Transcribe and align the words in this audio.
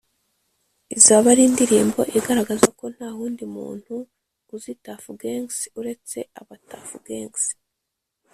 Izaba 0.97 1.25
ari 1.33 1.43
indirimbo 1.49 1.99
igaragaza 2.17 2.67
ko 2.79 2.85
nta 2.95 3.09
wundi 3.17 3.43
muntu 3.55 3.93
uzi 4.53 4.73
Tuff 4.83 5.03
Gangs 5.21 5.57
uretse 5.79 6.17
aba 6.39 6.55
Tuff 6.69 6.89
Gangs 7.07 7.43